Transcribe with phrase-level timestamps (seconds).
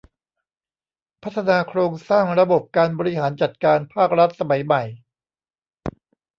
[1.23, 4.83] พัฒนาโครงสร้างระบบการบริหารจัดการภาครัฐสมัยใหม่